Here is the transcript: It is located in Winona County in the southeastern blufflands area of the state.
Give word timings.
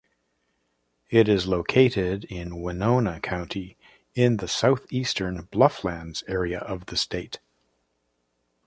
It 1.11 1.27
is 1.29 1.45
located 1.45 2.23
in 2.23 2.59
Winona 2.59 3.19
County 3.19 3.77
in 4.15 4.37
the 4.37 4.47
southeastern 4.47 5.43
blufflands 5.51 6.23
area 6.27 6.57
of 6.57 6.87
the 6.87 6.97
state. 6.97 7.37